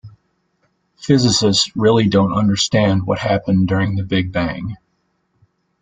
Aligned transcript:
Physicists 0.97 1.75
really 1.77 2.09
don't 2.09 2.33
understand 2.33 3.05
what 3.05 3.19
happened 3.19 3.67
during 3.67 3.93
the 3.97 4.03
big 4.03 4.31
bang 4.31 4.75